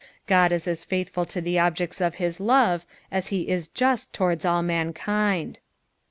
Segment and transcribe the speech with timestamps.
[0.25, 4.45] God is as faithful to the objects of his love aa be is just towards
[4.45, 5.59] all mankind.